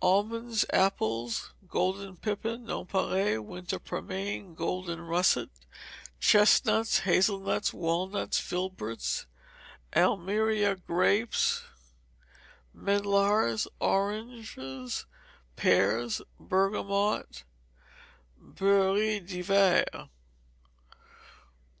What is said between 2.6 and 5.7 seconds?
nonpareil, winter pearmain, golden russet.